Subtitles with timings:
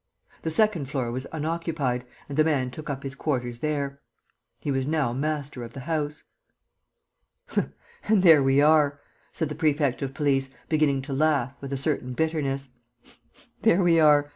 [0.41, 4.01] The second floor was unoccupied, and the man took up his quarters there.
[4.59, 6.23] He was now master of the house.
[7.55, 8.99] "And there we are!"
[9.31, 12.69] said the prefect of police, beginning to laugh, with a certain bitterness.
[13.61, 14.27] "There we are!